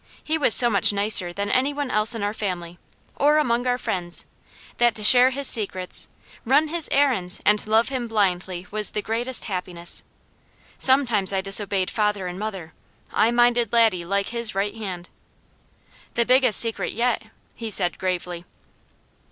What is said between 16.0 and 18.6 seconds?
"The biggest secret yet," he said gravely.